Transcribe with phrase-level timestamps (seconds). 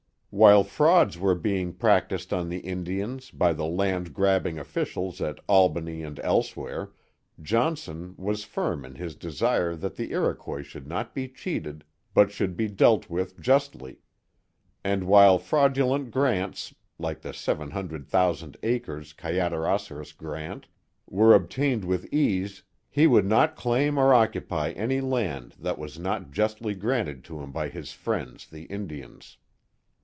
[0.33, 6.03] While frauds were being practised on the Indians by the land grabbing officials at Albany
[6.03, 6.93] and elsewhere,
[7.41, 11.83] Johnson, was firm in his desire that the Iroquois should not be cheated
[12.13, 13.97] but should be dealt with justly.
[14.85, 20.67] And while fraudulent grants, like the seven hundred thousand acres Kayaderosseras grant,
[21.09, 26.31] were obtained with ease, he would not claim or occupy any land that was not
[26.31, 29.35] justly granted to him by his friends the Indians.